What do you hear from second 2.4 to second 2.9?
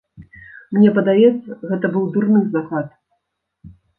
загад.